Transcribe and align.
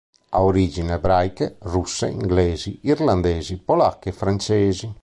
Ha 0.29 0.41
origini 0.41 0.89
ebraiche, 0.93 1.57
russe, 1.59 2.07
inglesi, 2.09 2.79
irlandesi, 2.81 3.57
polacche 3.59 4.09
e 4.09 4.13
francesi. 4.13 4.91